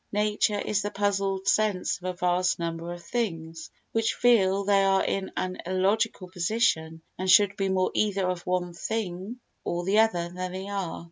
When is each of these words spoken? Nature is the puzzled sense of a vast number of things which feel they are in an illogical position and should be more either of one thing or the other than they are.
Nature 0.13 0.57
is 0.57 0.81
the 0.81 0.89
puzzled 0.89 1.47
sense 1.47 1.99
of 1.99 2.05
a 2.05 2.13
vast 2.13 2.57
number 2.57 2.91
of 2.91 3.03
things 3.03 3.69
which 3.91 4.15
feel 4.15 4.63
they 4.63 4.83
are 4.83 5.05
in 5.05 5.31
an 5.37 5.55
illogical 5.67 6.27
position 6.27 6.99
and 7.19 7.29
should 7.29 7.55
be 7.55 7.69
more 7.69 7.91
either 7.93 8.27
of 8.27 8.41
one 8.41 8.73
thing 8.73 9.39
or 9.63 9.83
the 9.85 9.99
other 9.99 10.27
than 10.29 10.51
they 10.53 10.67
are. 10.67 10.99